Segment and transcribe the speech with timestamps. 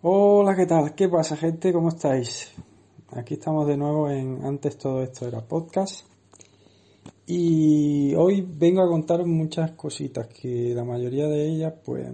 [0.00, 0.94] Hola, ¿qué tal?
[0.94, 1.72] ¿Qué pasa, gente?
[1.72, 2.52] ¿Cómo estáis?
[3.16, 6.06] Aquí estamos de nuevo en Antes todo esto era podcast.
[7.26, 12.12] Y hoy vengo a contar muchas cositas que la mayoría de ellas, pues,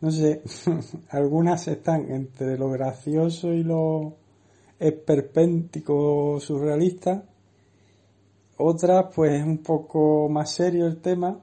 [0.00, 0.42] no sé,
[1.10, 4.16] algunas están entre lo gracioso y lo
[4.80, 7.22] esperpéntico surrealista.
[8.56, 11.38] Otras, pues, es un poco más serio el tema.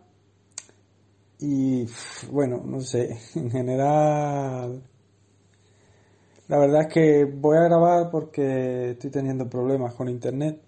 [1.39, 1.85] Y,
[2.29, 4.83] bueno, no sé, en general
[6.47, 10.59] la verdad es que voy a grabar porque estoy teniendo problemas con internet,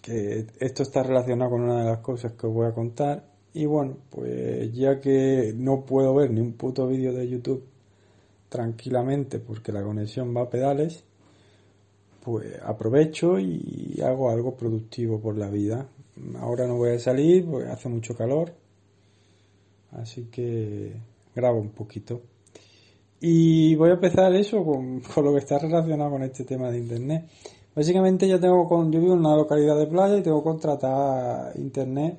[0.00, 3.24] que esto está relacionado con una de las cosas que os voy a contar.
[3.54, 7.64] Y bueno, pues ya que no puedo ver ni un puto vídeo de YouTube
[8.48, 11.04] tranquilamente porque la conexión va a pedales,
[12.22, 15.88] pues aprovecho y hago algo productivo por la vida.
[16.38, 18.54] Ahora no voy a salir porque hace mucho calor,
[19.92, 20.92] así que
[21.34, 22.22] grabo un poquito.
[23.26, 27.24] Y voy a empezar eso con, lo que está relacionado con este tema de internet.
[27.74, 32.18] Básicamente yo tengo con, yo vivo en una localidad de playa y tengo contratada internet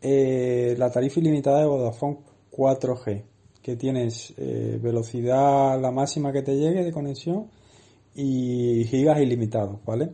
[0.00, 2.18] eh, la tarifa ilimitada de Vodafone
[2.52, 3.22] 4G,
[3.60, 7.48] que tienes eh, velocidad la máxima que te llegue de conexión
[8.14, 10.12] y gigas ilimitados, ¿vale?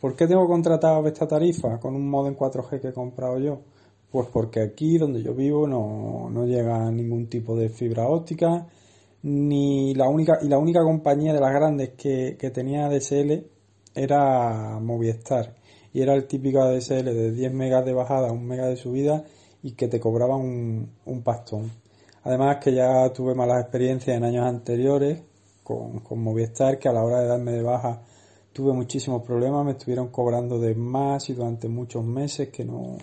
[0.00, 3.60] ¿Por qué tengo contratado esta tarifa con un modem 4G que he comprado yo?
[4.10, 8.66] Pues porque aquí donde yo vivo no, no llega ningún tipo de fibra óptica,
[9.24, 13.46] ni la única y la única compañía de las grandes que, tenía ADSL
[13.94, 15.54] era Movistar
[15.94, 19.24] y era el típico ADSL de 10 megas de bajada, 1 mega de subida
[19.62, 20.90] y que te cobraba un,
[21.24, 21.72] pastón.
[22.22, 25.22] Además que ya tuve malas experiencias en años anteriores
[25.62, 28.02] con, con Movistar que a la hora de darme de baja
[28.52, 32.98] tuve muchísimos problemas, me estuvieron cobrando de más y durante muchos meses que no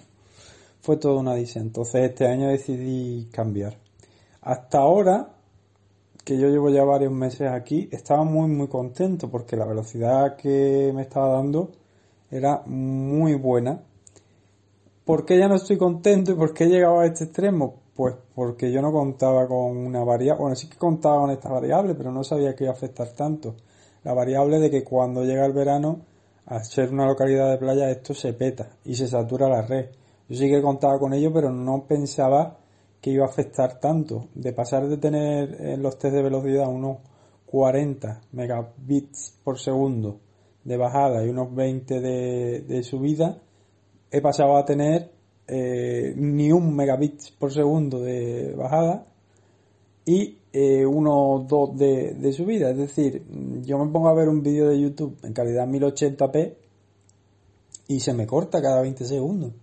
[0.82, 1.58] fue todo una dice.
[1.58, 3.76] Entonces este año decidí cambiar.
[4.42, 5.41] Hasta ahora
[6.24, 10.92] que yo llevo ya varios meses aquí, estaba muy muy contento porque la velocidad que
[10.94, 11.72] me estaba dando
[12.30, 13.82] era muy buena.
[15.06, 17.82] ¿Por qué ya no estoy contento y por qué he llegado a este extremo?
[17.96, 21.96] Pues porque yo no contaba con una variable, bueno, sí que contaba con esta variable,
[21.96, 23.56] pero no sabía que iba a afectar tanto.
[24.04, 26.02] La variable de que cuando llega el verano,
[26.46, 29.88] al ser una localidad de playa, esto se peta y se satura la red.
[30.30, 32.58] Yo sí que contaba con ello, pero no pensaba
[33.02, 34.28] que iba a afectar tanto.
[34.36, 37.00] De pasar de tener en los test de velocidad unos
[37.48, 40.20] 40 megabits por segundo
[40.64, 43.42] de bajada y unos 20 de, subida,
[44.12, 45.12] he pasado a tener
[45.48, 49.08] eh, ni un megabits por segundo de bajada
[50.06, 52.70] y eh, unos 2 de, de subida.
[52.70, 53.26] Es decir,
[53.64, 56.54] yo me pongo a ver un vídeo de YouTube en calidad 1080p
[57.88, 59.54] y se me corta cada 20 segundos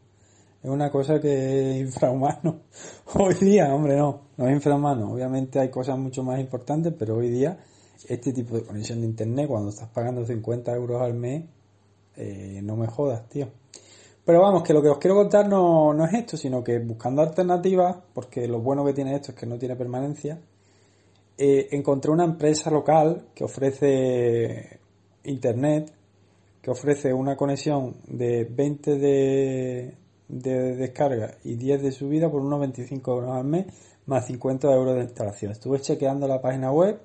[0.63, 2.61] es una cosa que es infrahumano.
[3.15, 5.13] Hoy día, hombre, no, no es infrahumano.
[5.13, 7.59] Obviamente hay cosas mucho más importantes, pero hoy día
[8.07, 11.45] este tipo de conexión de internet, cuando estás pagando 50 euros al mes,
[12.17, 13.49] eh, no me jodas, tío.
[14.25, 17.23] Pero vamos, que lo que os quiero contar no, no es esto, sino que buscando
[17.23, 20.39] alternativas, porque lo bueno que tiene esto es que no tiene permanencia,
[21.39, 24.81] eh, encontré una empresa local que ofrece
[25.25, 25.93] internet,
[26.61, 29.95] que ofrece una conexión de 20 de,
[30.29, 33.67] de descarga y 10 de subida por unos 25 euros al mes
[34.07, 35.53] más 50 euros de instalación.
[35.53, 37.01] Estuve chequeando la página web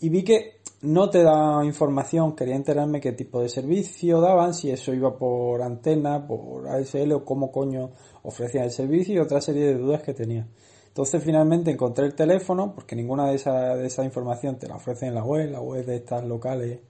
[0.00, 4.70] y vi que no te da información, quería enterarme qué tipo de servicio daban, si
[4.70, 7.90] eso iba por antena, por ASL o cómo coño
[8.22, 10.48] ofrecían el servicio y otra serie de dudas que tenía.
[10.88, 15.10] Entonces finalmente encontré el teléfono, porque ninguna de esa, de esa información te la ofrecen
[15.10, 16.80] en la web, la web de estas locales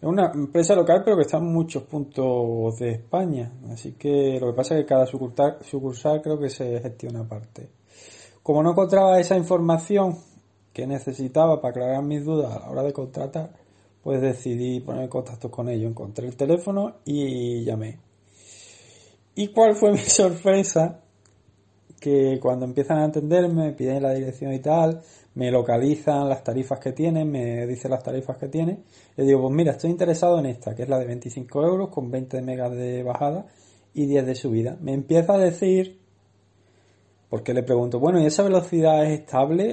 [0.00, 3.52] es una empresa local, pero que está en muchos puntos de España.
[3.70, 7.68] Así que lo que pasa es que cada sucursal, sucursal creo que se gestiona aparte.
[8.42, 10.16] Como no encontraba esa información
[10.72, 13.52] que necesitaba para aclarar mis dudas a la hora de contratar,
[14.02, 15.90] pues decidí poner contacto con ellos.
[15.90, 17.98] Encontré el teléfono y llamé.
[19.34, 21.02] ¿Y cuál fue mi sorpresa?
[22.00, 25.00] Que cuando empiezan a atenderme, me piden la dirección y tal,
[25.34, 28.80] me localizan las tarifas que tiene, me dice las tarifas que tiene.
[29.16, 32.10] Le digo, pues mira, estoy interesado en esta, que es la de 25 euros con
[32.10, 33.46] 20 megas de bajada
[33.94, 34.76] y 10 de subida.
[34.80, 36.00] Me empieza a decir
[37.30, 39.66] porque le pregunto, bueno, ¿y esa velocidad es estable?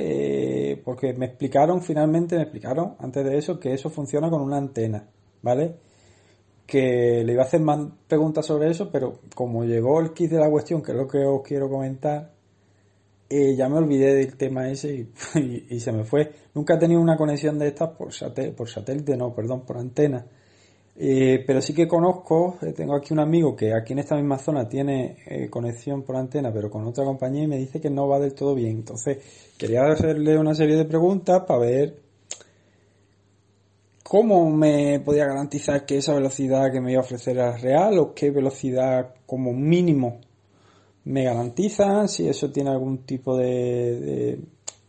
[0.71, 4.57] Eh, porque me explicaron, finalmente me explicaron antes de eso, que eso funciona con una
[4.57, 5.09] antena,
[5.41, 5.75] ¿vale?
[6.67, 10.39] Que le iba a hacer más preguntas sobre eso, pero como llegó el kit de
[10.39, 12.31] la cuestión, que es lo que os quiero comentar,
[13.29, 16.31] eh, ya me olvidé del tema ese y, se me fue.
[16.53, 18.09] Nunca he tenido una conexión de estas por,
[18.55, 20.25] por satélite, no, perdón, por antena.
[20.99, 24.39] Eh, pero sí que conozco, eh, tengo aquí un amigo que aquí en esta misma
[24.39, 28.19] zona tiene conexión por antena, pero con otra compañía y me dice que no va
[28.19, 28.77] del todo bien.
[28.77, 29.17] Entonces,
[29.57, 32.06] quería hacerle una serie de preguntas para ver
[34.07, 38.13] cómo me podía garantizar que esa velocidad que me iba a ofrecer era real o
[38.13, 40.21] qué velocidad como mínimo
[41.05, 44.39] me garantizan, si eso tiene algún tipo de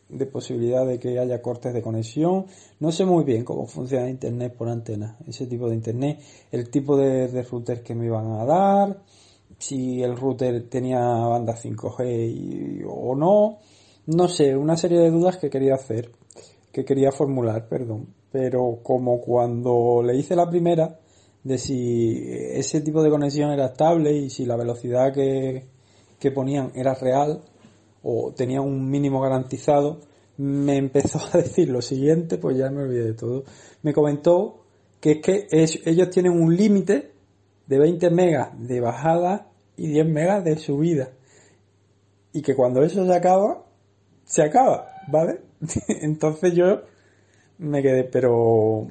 [0.09, 2.47] de posibilidad de que haya cortes de conexión.
[2.81, 6.20] No sé muy bien cómo funciona Internet por antena, ese tipo de Internet,
[6.50, 9.03] el tipo de, router que me iban a dar,
[9.59, 13.59] si el router tenía banda 5G o no.
[14.06, 16.11] No sé, una serie de dudas que quería hacer,
[16.73, 18.18] que quería formular, perdón.
[18.31, 20.99] Pero como cuando le hice la primera,
[21.45, 25.65] de si ese tipo de conexión era estable y si la velocidad que,
[26.19, 27.43] que ponían era real,
[28.03, 30.01] o tenía un mínimo garantizado,
[30.39, 33.45] me empezó a decir lo siguiente, pues ya me olvidé de todo.
[33.83, 34.65] Me comentó
[35.01, 35.21] que
[35.51, 37.13] es que ellos tienen un límite
[37.67, 41.11] de 20 megas de bajada y 10 megas de subida.
[42.33, 43.65] Y que cuando eso se acaba,
[44.25, 45.41] se acaba, ¿vale?
[46.03, 46.83] Entonces yo
[47.58, 48.87] me quedé, pero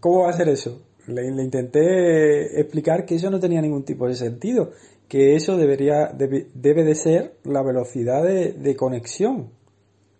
[0.00, 0.82] ¿cómo va a ser eso?
[1.06, 4.70] Le, intenté explicar que eso no tenía ningún tipo de sentido,
[5.08, 6.48] que eso debería, debe,
[6.84, 9.50] de ser la velocidad de, conexión,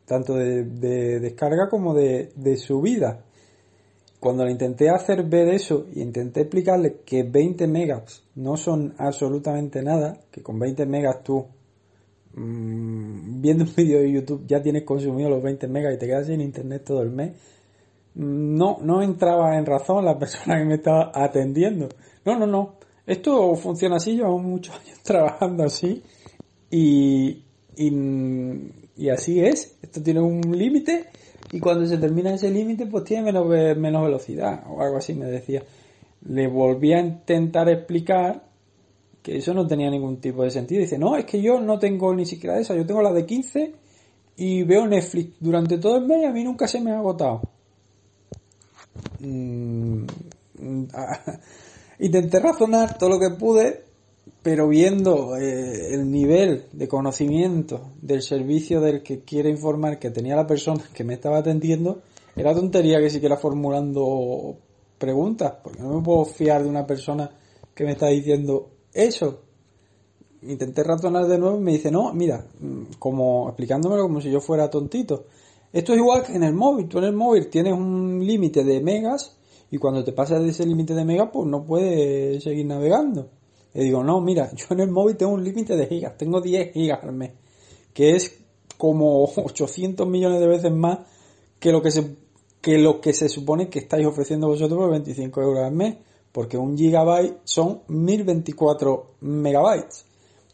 [0.07, 0.65] tanto de,
[1.21, 3.25] descarga como de, subida.
[4.21, 9.83] Cuando le intenté hacer ver eso y intenté explicarle que 20 megas no son absolutamente
[9.83, 11.47] nada, que con 20 megas tú
[12.37, 16.27] mm, viendo un vídeo de YouTube ya tienes consumido los 20 megas y te quedas
[16.27, 17.33] sin internet todo el mes,
[18.15, 21.89] no, no entraba en razón la persona que me estaba atendiendo.
[22.25, 22.75] No, no, no.
[23.07, 26.03] Esto funciona así, llevamos muchos años trabajando así
[26.71, 27.43] y,
[27.77, 29.77] y, así es.
[29.83, 31.07] Esto tiene un límite
[31.53, 33.47] y cuando se termina ese límite pues tiene menos,
[33.77, 35.63] menos velocidad o algo así me decía.
[36.27, 38.54] Le volví a intentar explicar
[39.25, 40.83] que eso no tenía ningún tipo de sentido.
[40.83, 43.73] Dice, no, es que yo no tengo ni siquiera esa, yo tengo la de 15
[44.37, 47.41] y veo Netflix durante todo el mes y a mí nunca se me ha agotado.
[49.21, 50.05] Mm,
[52.01, 53.85] intenté razonar todo lo que pude,
[54.43, 60.37] pero viendo eh, el nivel de conocimiento del servicio del que quiere informar que tenía
[60.37, 62.03] la persona que me estaba atendiendo,
[62.37, 64.59] era tontería que siguiera formulando
[64.99, 67.31] preguntas, porque no me puedo fiar de una persona
[67.75, 69.43] que me está diciendo eso.
[70.43, 74.41] Intenté razonar de nuevo y me dice, no, mira, mm, como explicándomelo como si yo
[74.41, 75.27] fuera tontito.
[75.73, 76.89] Esto es igual que en el móvil.
[76.89, 79.37] Tú en el móvil tienes un límite de megas
[79.71, 83.29] y cuando te pasas de ese límite de megas, pues no puedes seguir navegando.
[83.75, 86.73] Y digo, no, mira, yo en el móvil tengo un límite de gigas, tengo 10
[86.73, 87.33] gigas al mes,
[87.93, 88.39] que es
[88.79, 91.01] como 800 millones de veces más
[91.59, 92.17] que lo que se,
[92.61, 95.97] que lo que se supone que estáis ofreciendo vosotros por 25 euros al mes,
[96.35, 100.05] porque un gigabyte son 1024 megabytes.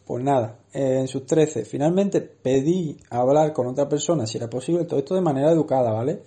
[0.04, 1.64] Pues nada, en sus 13.
[1.64, 6.20] Finalmente pedí hablar con otra persona si era posible, todo esto de manera educada, ¿vale?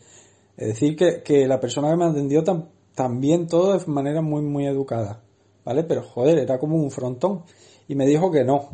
[0.58, 2.44] Es decir, que, que la persona que me atendió
[2.96, 5.22] también todo de manera muy, muy educada,
[5.64, 5.84] ¿vale?
[5.84, 7.44] Pero joder, era como un frontón.
[7.88, 8.70] Y me dijo que no,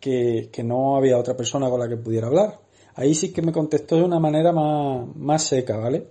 [0.00, 2.58] que, que no había otra persona con la que pudiera hablar.
[2.94, 6.06] Ahí sí que me contestó de una manera más, más seca, ¿vale?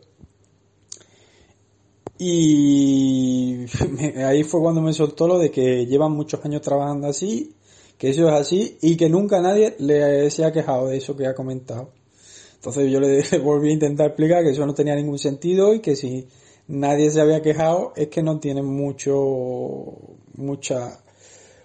[2.23, 3.65] Y
[4.23, 7.55] ahí fue cuando me soltó lo de que llevan muchos años trabajando así,
[7.97, 11.25] que eso es así y que nunca nadie le se ha quejado de eso que
[11.25, 11.89] ha comentado.
[12.57, 15.95] Entonces yo le volví a intentar explicar que eso no tenía ningún sentido y que
[15.95, 16.27] si
[16.67, 19.15] nadie se había quejado es que no tienen mucho,
[20.35, 20.99] mucha,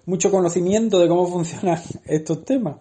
[0.06, 2.76] mucho conocimiento de cómo funcionan estos temas.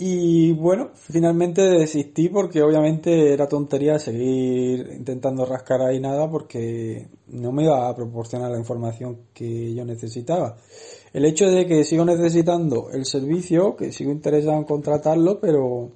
[0.00, 7.50] Y bueno, finalmente desistí porque obviamente era tontería seguir intentando rascar ahí nada porque no
[7.50, 10.56] me iba a proporcionar la información que yo necesitaba.
[11.12, 15.90] El hecho de que sigo necesitando el servicio, que sigo interesado en contratarlo, pero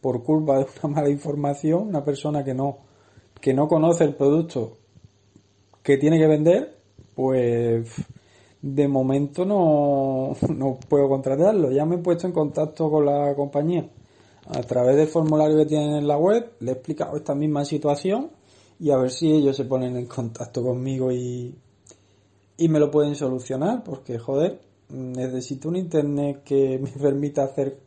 [0.00, 2.78] por culpa de una mala información, una persona que no
[3.40, 4.78] que no conoce el producto
[5.82, 6.78] que tiene que vender,
[7.14, 7.88] pues
[8.74, 11.70] de momento no, no puedo contratarlo.
[11.70, 13.88] Ya me he puesto en contacto con la compañía
[14.48, 18.30] a través del formulario que tienen en la web, le he explicado esta misma situación
[18.78, 21.54] y a ver si ellos se ponen en contacto conmigo y,
[22.56, 27.78] y me lo pueden solucionar, porque joder, necesito un internet que me permita hacer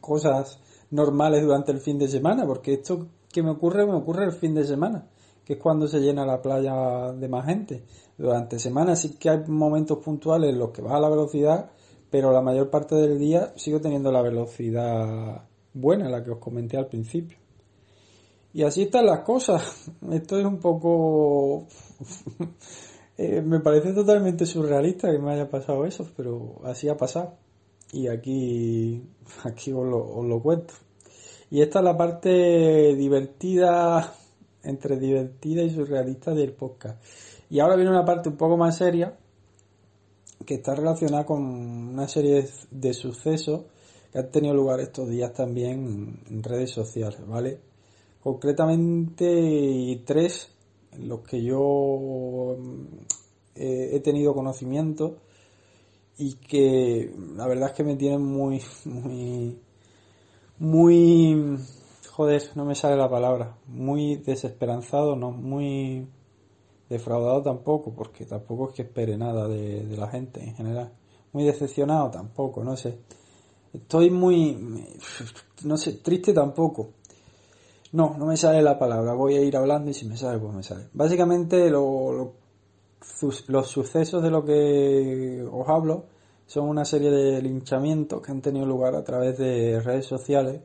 [0.00, 0.58] cosas
[0.90, 4.54] normales durante el fin de semana, porque esto que me ocurre, me ocurre el fin
[4.54, 5.08] de semana,
[5.44, 7.84] que es cuando se llena la playa de más gente.
[8.16, 11.70] Durante semana sí que hay momentos puntuales en los que baja la velocidad,
[12.10, 16.76] pero la mayor parte del día sigo teniendo la velocidad buena, la que os comenté
[16.76, 17.38] al principio.
[18.54, 19.90] Y así están las cosas.
[20.10, 21.66] Esto es un poco...
[23.16, 27.36] Eh, me parece totalmente surrealista que me haya pasado eso, pero así ha pasado.
[27.92, 29.04] Y aquí,
[29.44, 30.74] aquí os lo, cuento.
[31.48, 34.12] Y esta es la parte divertida,
[34.64, 37.02] entre divertida y surrealista del podcast.
[37.50, 39.16] Y ahora viene una parte un poco más seria,
[40.44, 43.64] que está relacionada con una serie de sucesos
[44.12, 47.60] que han tenido lugar estos días también en redes sociales, ¿vale?
[48.22, 50.50] Concretamente tres
[50.92, 52.56] en los que yo
[53.54, 55.18] eh, he tenido conocimiento
[56.16, 59.58] y que la verdad es que me tienen muy, muy,
[60.58, 61.58] muy,
[62.14, 66.06] joder, no me sale la palabra, muy desesperanzado, no, muy
[66.88, 70.92] defraudado tampoco, porque tampoco es que espere nada de, la gente en general.
[71.32, 73.00] Muy decepcionado tampoco, no sé.
[73.72, 74.86] Estoy muy,
[75.64, 76.90] no sé, triste tampoco.
[77.90, 79.14] No, no me sale la palabra.
[79.14, 80.86] Voy a ir hablando y si me sale, pues me sale.
[80.92, 82.34] Básicamente lo,
[83.48, 86.04] los sucesos de lo que os hablo
[86.46, 90.60] son una serie de linchamientos que han tenido lugar a través de redes sociales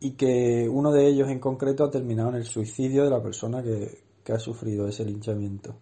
[0.00, 3.62] y que uno de ellos en concreto ha terminado en el suicidio de la persona
[3.62, 5.76] que, ha sufrido ese linchamiento.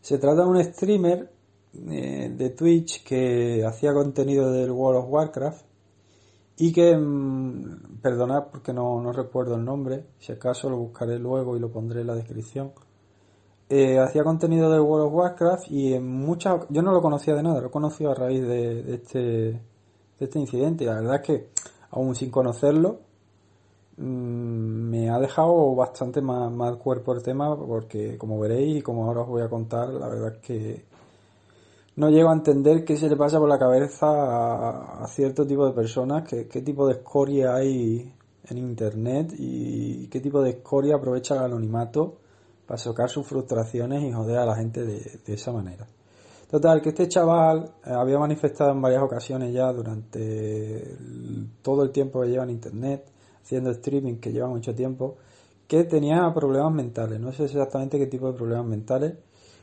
[0.00, 1.30] Se trata de un streamer
[1.90, 5.66] eh, de Twitch que hacía contenido del World of Warcraft
[6.56, 11.54] y que, mm, perdonad porque no, no recuerdo el nombre, si acaso lo buscaré luego
[11.54, 12.72] y lo pondré en la descripción
[13.68, 17.42] eh, hacía contenido de World of Warcraft y en muchas yo no lo conocía de
[17.42, 19.60] nada, lo he conocido a raíz de, este de
[20.20, 20.84] este incidente.
[20.84, 21.48] La verdad es que
[21.90, 23.00] aún sin conocerlo
[23.98, 29.22] me ha dejado bastante más, más cuerpo el tema porque como veréis y como ahora
[29.22, 30.84] os voy a contar, la verdad es que
[31.96, 35.72] no llego a entender qué se le pasa por la cabeza a, cierto tipo de
[35.72, 38.12] personas, qué, qué tipo de escoria hay
[38.48, 42.18] en internet y qué tipo de escoria aprovecha el anonimato
[42.66, 45.86] para socar sus frustraciones y joder a la gente de, esa manera.
[46.50, 50.96] Total, que este chaval eh, había manifestado en varias ocasiones ya durante
[51.62, 53.10] todo el tiempo que lleva en internet,
[53.46, 55.18] haciendo streaming que lleva mucho tiempo,
[55.68, 57.20] que tenía problemas mentales.
[57.20, 59.14] No sé exactamente qué tipo de problemas mentales.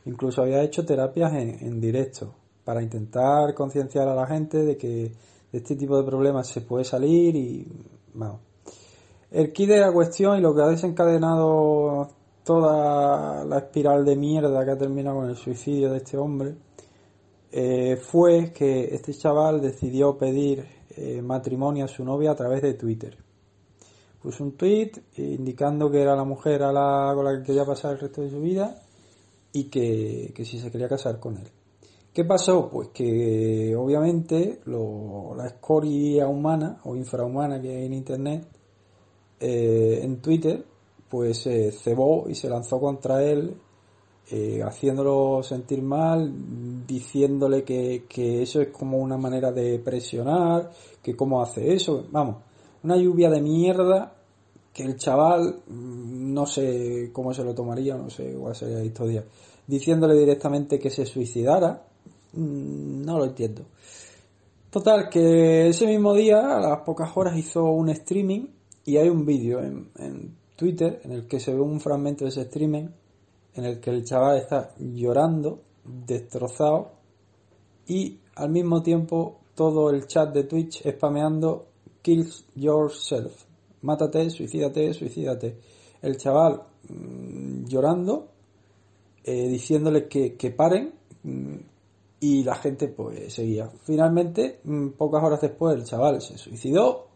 [0.06, 5.12] Incluso había hecho terapias en, directo para intentar concienciar a la gente de que
[5.52, 7.66] de este tipo de problemas se puede salir y
[8.14, 8.40] bueno.
[9.30, 12.08] El kit de la cuestión y lo que ha desencadenado
[12.42, 16.54] toda la espiral de mierda que ha terminado con el suicidio de este hombre
[17.50, 20.64] eh, fue que este chaval decidió pedir
[20.96, 23.24] eh, matrimonio a su novia a través de Twitter.
[24.24, 27.92] Puso un tweet indicando que era la mujer a la, con la que quería pasar
[27.92, 28.80] el resto de su vida
[29.52, 31.46] y que, si se quería casar con él.
[32.10, 32.70] ¿Qué pasó?
[32.70, 38.48] Pues que obviamente la escoria humana o infrahumana que hay en Internet,
[39.40, 40.64] eh, en Twitter,
[41.06, 43.54] pues se cebó y se lanzó contra él,
[44.30, 46.32] eh, haciéndolo sentir mal,
[46.86, 48.06] diciéndole que,
[48.40, 50.70] eso es como una manera de presionar,
[51.02, 52.36] que cómo hace eso, vamos,
[52.84, 54.14] una lluvia de mierda
[54.72, 58.84] que el chaval mm, no sé cómo se lo tomaría, no sé cuál sería la
[58.84, 59.24] historia,
[59.66, 61.82] diciéndole directamente que se suicidara,
[62.34, 63.62] mm, no lo entiendo.
[64.70, 68.46] Total, que ese mismo día, a las pocas horas, hizo un streaming
[68.84, 72.30] y hay un vídeo en, en Twitter en el que se ve un fragmento de
[72.30, 72.88] ese streaming
[73.54, 76.90] en el que el chaval está llorando, destrozado
[77.86, 81.66] y al mismo tiempo todo el chat de Twitch spameando
[82.04, 83.32] kills yourself.
[83.82, 85.56] Mátate, suicídate, suicídate.
[86.02, 88.28] El chaval mm, llorando,
[89.24, 90.92] eh, diciéndole que, que paren
[91.22, 91.56] mm,
[92.20, 93.70] y la gente pues seguía.
[93.84, 97.08] Finalmente, mm, pocas horas después, el chaval se suicidó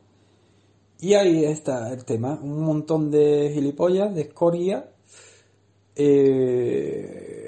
[1.00, 4.90] y ahí está el tema, un montón de gilipollas, de escoria,
[5.94, 7.47] eh,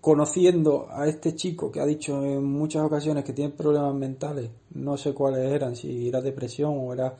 [0.00, 4.96] conociendo a este chico que ha dicho en muchas ocasiones que tiene problemas mentales, no
[4.96, 7.16] sé cuáles eran, si era depresión o era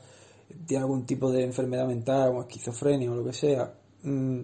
[0.65, 3.73] tiene algún tipo de enfermedad mental o esquizofrenia o lo que sea,
[4.03, 4.39] mm,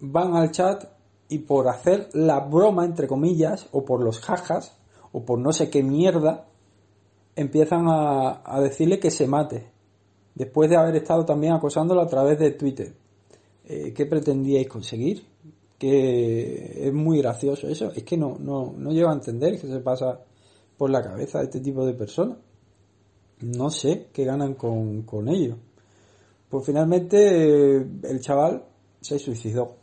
[0.00, 0.84] van al chat
[1.28, 4.76] y por hacer la broma, entre comillas, o por los jajas,
[5.12, 6.46] o por no sé qué mierda,
[7.36, 9.66] empiezan a, a decirle que se mate
[10.34, 12.94] después de haber estado también acosándolo a través de Twitter.
[13.64, 15.26] Eh, ¿Qué pretendíais conseguir?
[15.84, 17.92] Que es muy gracioso eso.
[17.94, 20.18] Es que no, no, no llego a entender qué se pasa
[20.78, 22.38] por la cabeza de este tipo de personas.
[23.42, 25.58] no sé qué ganan con, con ello.
[26.48, 28.64] Pues finalmente eh, el chaval
[28.98, 29.76] se suicidó.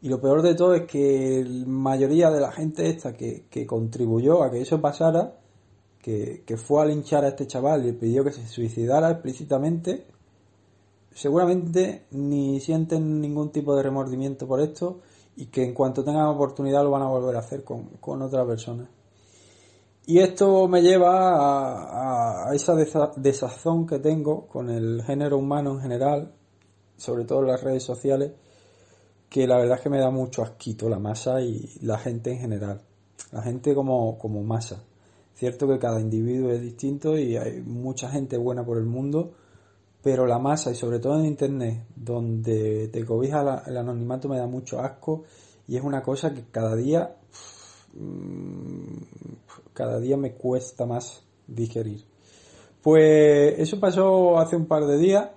[0.00, 3.66] Y lo peor de todo es que la mayoría de la gente esta que, que
[3.66, 5.36] contribuyó a que eso pasara,
[6.00, 10.06] que, que, fue a linchar a este chaval y pidió que se suicidara explícitamente,
[11.12, 15.00] seguramente ni sienten ningún tipo de remordimiento por esto
[15.36, 18.46] y que en cuanto tengan oportunidad lo van a volver a hacer con, con otra
[18.46, 18.88] persona.
[20.06, 22.74] Y esto me lleva a, a, esa
[23.16, 26.32] desazón que tengo con el género humano en general,
[26.96, 28.32] sobre todo en las redes sociales,
[29.28, 32.40] que la verdad es que me da mucho asquito la masa y la gente en
[32.40, 32.82] general.
[33.30, 34.82] La gente como, como masa.
[35.34, 39.32] Cierto que cada individuo es distinto y hay mucha gente buena por el mundo,
[40.02, 44.46] pero la masa y sobre todo en internet, donde te cobija el anonimato me da
[44.46, 45.24] mucho asco
[45.68, 47.16] y es una cosa que cada día
[47.94, 48.96] mm,
[49.74, 52.04] cada día me cuesta más digerir.
[52.82, 55.30] Pues eso pasó hace un par de días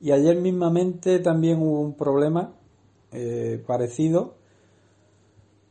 [0.00, 2.52] y ayer mismamente también hubo un problema
[3.12, 4.34] eh, parecido,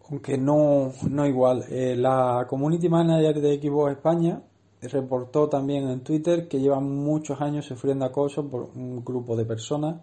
[0.09, 1.65] aunque no, no igual.
[1.69, 4.41] Eh, la community manager de Xbox España
[4.81, 10.01] reportó también en Twitter que llevan muchos años sufriendo acoso por un grupo de personas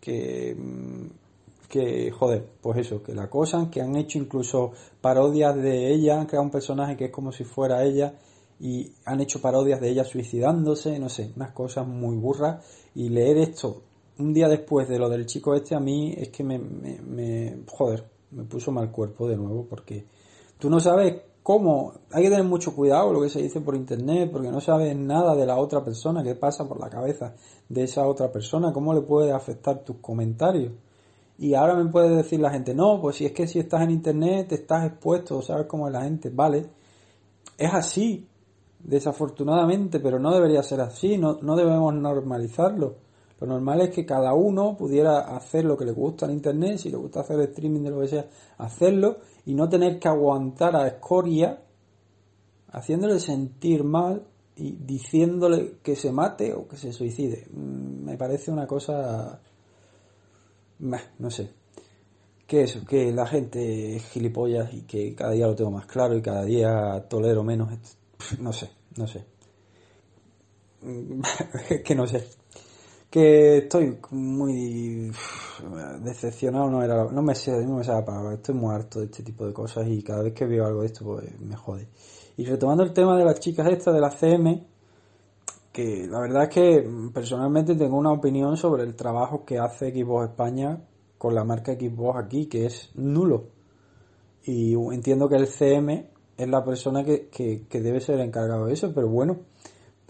[0.00, 5.92] que, mm, que, joder, pues eso, que la acosan, que han hecho incluso parodias de
[5.92, 8.14] ella, han creado un personaje que es como si fuera ella
[8.60, 12.64] y han hecho parodias de ella suicidándose, no sé, unas cosas muy burras.
[12.94, 13.82] Y leer esto
[14.18, 17.58] un día después de lo del chico este a mí es que me, me, me
[17.66, 20.04] joder, me puso mal cuerpo de nuevo porque
[20.58, 24.30] tú no sabes cómo, hay que tener mucho cuidado lo que se dice por internet,
[24.32, 27.34] porque no sabes nada de la otra persona, qué pasa por la cabeza
[27.68, 30.72] de esa otra persona, cómo le puede afectar tus comentarios.
[31.38, 33.90] Y ahora me puede decir la gente, no, pues si es que si estás en
[33.90, 36.66] internet te estás expuesto, sabes cómo es la gente, vale.
[37.58, 38.28] Es así,
[38.78, 42.96] desafortunadamente, pero no debería ser así, no, no debemos normalizarlo.
[43.42, 46.90] Lo normal es que cada uno pudiera hacer lo que le gusta en internet, si
[46.90, 48.26] le gusta hacer streaming de lo que sea,
[48.58, 51.60] hacerlo y no tener que aguantar a escoria
[52.68, 54.24] haciéndole sentir mal
[54.54, 57.48] y diciéndole que se mate o que se suicide.
[57.50, 59.40] Mm, me parece una cosa...
[60.78, 61.50] no sé.
[62.46, 66.16] Que eso, que la gente es gilipollas y que cada día lo tengo más claro
[66.16, 67.70] y cada día tolero menos.
[68.38, 69.24] No sé, no sé.
[71.84, 72.41] que no sé
[73.12, 75.12] que estoy muy
[76.00, 79.04] decepcionado no era no me sé no me sé la palabra estoy muy harto de
[79.04, 81.88] este tipo de cosas y cada vez que veo algo de esto pues me jode.
[82.38, 84.66] Y retomando el tema de las chicas estas de la CM
[85.72, 90.30] que la verdad es que personalmente tengo una opinión sobre el trabajo que hace Xbox
[90.30, 90.82] España
[91.18, 93.48] con la marca Xbox aquí que es nulo.
[94.44, 98.72] Y entiendo que el CM es la persona que, que, que debe ser encargado de
[98.72, 99.40] eso pero bueno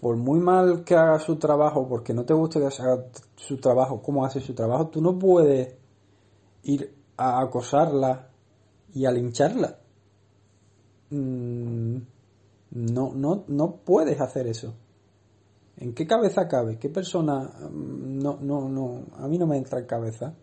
[0.03, 3.05] por muy mal que haga su trabajo, porque no te guste que haga
[3.37, 5.77] su trabajo, cómo hace su trabajo, tú no puedes
[6.63, 8.27] ir a acosarla
[8.93, 9.79] y a lincharla.
[11.09, 11.97] Mm,
[12.71, 14.73] no, no, no puedes hacer eso.
[15.77, 16.77] ¿En qué cabeza cabe?
[16.77, 17.49] ¿Qué persona?
[17.71, 20.35] Mm, no, no, no, a mí no me entra en cabeza.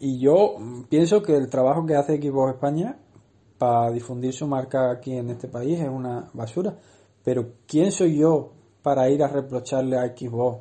[0.00, 0.56] Y yo
[0.88, 2.98] pienso que el trabajo que hace Xbox España
[3.58, 6.76] para difundir su marca aquí en este país es una basura.
[7.22, 8.55] Pero ¿quién soy yo
[8.86, 10.60] para ir a reprocharle a Xbox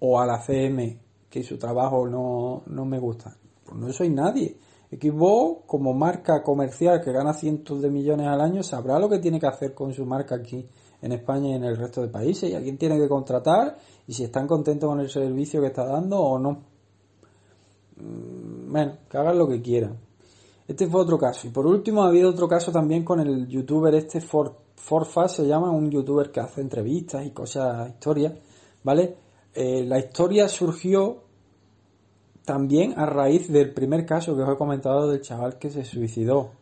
[0.00, 0.98] o a la CM
[1.30, 3.36] que su trabajo no, no me gusta.
[3.64, 4.58] Pues no soy nadie.
[4.90, 9.38] Xbox, como marca comercial que gana cientos de millones al año, sabrá lo que tiene
[9.38, 10.68] que hacer con su marca aquí
[11.00, 13.78] en España y en el resto de países y a quién tiene que contratar
[14.08, 16.50] y si están contentos con el servicio que está dando o no.
[17.98, 19.96] Mm, bueno, que hagan lo que quieran.
[20.66, 21.46] Este fue otro caso.
[21.46, 25.44] Y por último ha habido otro caso también con el youtuber este Ford Forfa se
[25.44, 28.34] llama un youtuber que hace entrevistas y cosas, historias,
[28.84, 29.16] ¿vale?
[29.52, 31.24] Eh, la historia surgió
[32.44, 36.52] también a raíz del primer caso que os he comentado del chaval que se suicidó,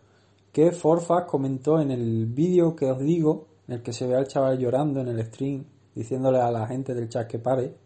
[0.53, 4.27] que Forfa comentó en el vídeo que os digo, en el que se ve al
[4.27, 5.63] chaval llorando en el stream,
[5.95, 7.77] diciéndole a la gente del chat que pare.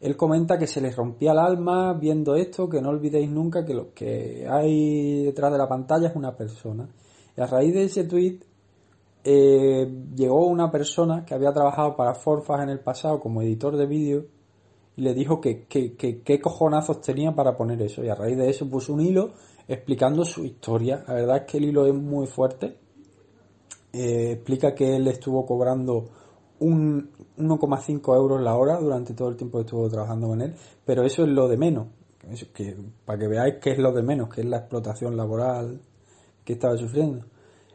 [0.00, 3.74] Él comenta que se le rompía el alma viendo esto, que no olvidéis nunca que
[3.74, 6.88] lo que hay detrás de la pantalla es una persona.
[7.36, 8.47] Y a raíz de ese tweet
[9.30, 13.84] eh, llegó una persona que había trabajado para Forfas en el pasado como editor de
[13.84, 14.24] vídeo
[14.96, 18.02] y le dijo que qué cojonazos tenía para poner eso.
[18.02, 19.32] Y a raíz de eso puso un hilo
[19.68, 21.04] explicando su historia.
[21.06, 22.78] La verdad es que el hilo es muy fuerte.
[23.92, 26.06] Eh, explica que él estuvo cobrando
[26.60, 30.54] un 1,5 euros la hora durante todo el tiempo que estuvo trabajando con él,
[30.86, 31.88] pero eso es lo de menos.
[32.54, 35.82] que, para que veáis qué es lo de menos, que es la explotación laboral
[36.44, 37.26] que estaba sufriendo.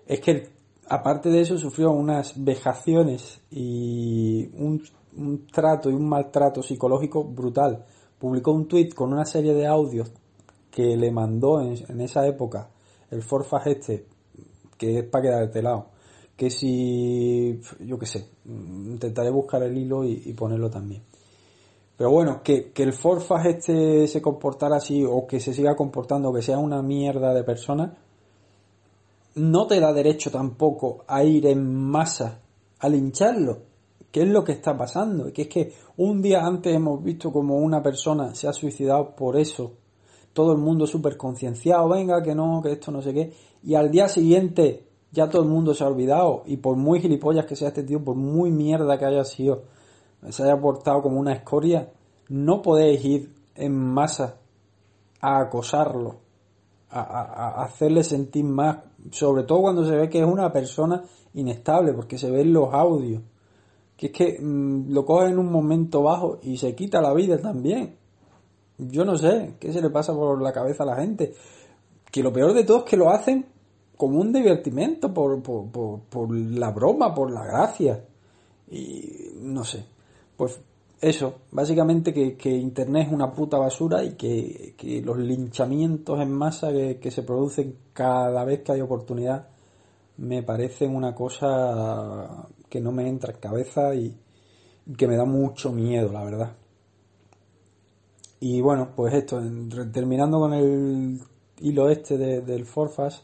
[0.07, 0.52] Es que
[0.89, 4.81] aparte de eso sufrió unas vejaciones y un,
[5.17, 7.85] un trato y un maltrato psicológico brutal.
[8.19, 10.11] Publicó un tweet con una serie de audios
[10.71, 12.69] que le mandó en, esa época
[13.11, 14.07] el Forfas este,
[14.77, 15.87] que es para quedar de lado.
[16.35, 21.03] Que si, yo qué sé, intentaré buscar el hilo y, ponerlo también.
[21.95, 26.33] Pero bueno, que, que el Forfas este se comportara así o que se siga comportando,
[26.33, 28.02] que sea una mierda de persona,
[29.35, 32.39] no te da derecho tampoco a ir en masa
[32.79, 33.59] a lincharlo.
[34.11, 35.31] ¿Qué es lo que está pasando?
[35.33, 39.37] Que es que un día antes hemos visto como una persona se ha suicidado por
[39.37, 39.77] eso
[40.33, 43.91] todo el mundo súper concienciado, venga, que no, que esto no sé qué, y al
[43.91, 47.67] día siguiente ya todo el mundo se ha olvidado, y por muy gilipollas que sea
[47.67, 49.63] este tío, por muy mierda que haya sido,
[50.29, 51.91] se haya portado como una escoria,
[52.29, 54.37] no podéis ir en masa
[55.21, 56.22] a acosarlo,
[56.93, 58.77] a, hacerle sentir más,
[59.11, 61.03] sobre todo cuando se ve que es una persona
[61.33, 63.21] inestable, porque se ven los audios,
[63.97, 67.37] que es que mm, lo coge en un momento bajo y se quita la vida
[67.37, 67.95] también.
[68.77, 71.33] Yo no sé qué se le pasa por la cabeza a la gente.
[72.11, 73.45] Que lo peor de todo es que lo hacen
[73.97, 78.03] como un divertimento, por, por, por, la broma, por la gracia.
[78.69, 79.85] Y no sé.
[80.35, 80.59] Pues
[81.03, 86.31] eso, básicamente que, que, Internet es una puta basura y que, que los linchamientos en
[86.31, 89.47] masa que, que, se producen cada vez que hay oportunidad
[90.17, 94.15] me parecen una cosa que no me entra en cabeza y
[94.97, 96.55] que me da mucho miedo, la verdad.
[98.39, 99.41] Y bueno, pues esto,
[99.91, 101.19] terminando con el
[101.59, 103.23] hilo este del Forfas,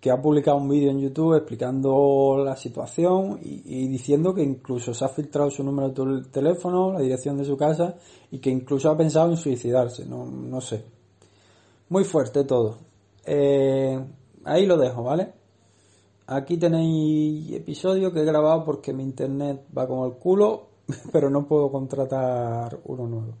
[0.00, 5.04] que ha publicado un vídeo en YouTube explicando la situación y, diciendo que incluso se
[5.04, 7.96] ha filtrado su número de teléfono, la dirección de su casa
[8.30, 10.82] y que incluso ha pensado en suicidarse, no, no sé.
[11.90, 12.78] Muy fuerte todo.
[13.26, 13.98] Eh,
[14.44, 15.32] ahí lo dejo, ¿vale?
[16.28, 20.68] Aquí tenéis episodio que he grabado porque mi internet va como el culo,
[21.12, 23.34] pero no puedo contratar uno nuevo.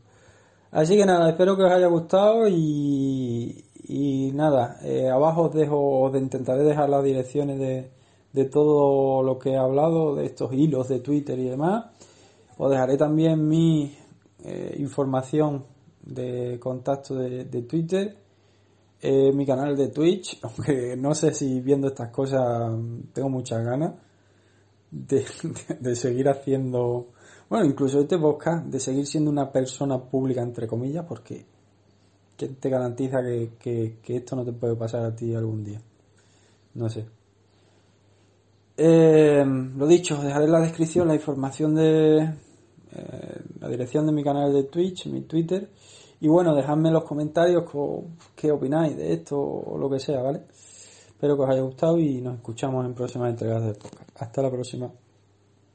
[0.72, 6.02] Así que nada, espero que os haya gustado y, y nada, eh, abajo os dejo,
[6.02, 7.90] os intentaré dejar las direcciones de,
[8.32, 11.86] de todo lo que he hablado, de estos hilos de Twitter y demás.
[12.56, 13.92] Os dejaré también mi
[14.44, 15.64] eh, información
[16.02, 18.16] de contacto de, de Twitter,
[19.02, 22.72] eh, mi canal de Twitch, aunque no sé si viendo estas cosas
[23.12, 23.94] tengo muchas ganas
[24.88, 25.26] de,
[25.80, 27.08] de seguir haciendo
[27.48, 31.46] bueno, incluso este podcast de seguir siendo una persona pública, entre comillas, porque
[32.40, 35.78] ¿quién te garantiza que, esto no te puede pasar a ti algún día?
[36.72, 37.04] No sé.
[38.78, 44.24] Eh, lo dicho, dejaré en la descripción la información de eh, la dirección de mi
[44.24, 45.68] canal de Twitch, mi Twitter.
[46.22, 47.64] Y bueno, dejadme en los comentarios
[48.34, 50.44] qué opináis de esto o lo que sea, ¿vale?
[51.08, 54.10] Espero que os haya gustado y nos escuchamos en próximas entregas del podcast.
[54.16, 54.90] Hasta la próxima.